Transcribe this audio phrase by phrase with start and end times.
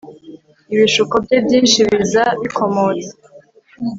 [0.73, 3.09] Ibishuko bye byinshi biza bikomotse